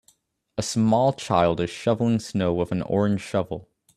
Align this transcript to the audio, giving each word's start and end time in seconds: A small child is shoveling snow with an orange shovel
A 0.57 0.63
small 0.63 1.13
child 1.13 1.59
is 1.61 1.69
shoveling 1.69 2.17
snow 2.17 2.55
with 2.55 2.71
an 2.71 2.81
orange 2.81 3.21
shovel 3.21 3.69